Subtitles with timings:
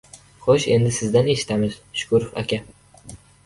[0.45, 2.63] —Xo‘sh, endi sizdan eshitamiz, Shukurov aka?